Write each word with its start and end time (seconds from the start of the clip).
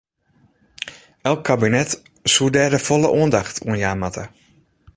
Elk 1.29 1.41
kabinet 1.49 1.89
soe 2.33 2.51
dêr 2.55 2.71
de 2.73 2.81
folle 2.87 3.09
oandacht 3.19 3.57
oan 3.67 3.79
jaan 3.83 3.99
moatte. 4.01 4.23